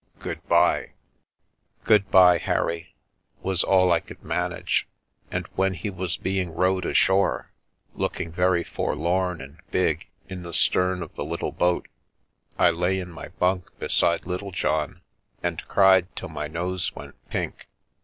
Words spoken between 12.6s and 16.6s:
lay in my bunk beside Littlejohn and cried till my